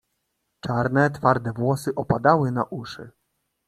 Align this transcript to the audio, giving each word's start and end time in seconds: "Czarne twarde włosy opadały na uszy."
"Czarne 0.61 1.11
twarde 1.11 1.51
włosy 1.53 1.95
opadały 1.95 2.51
na 2.51 2.63
uszy." 2.63 3.11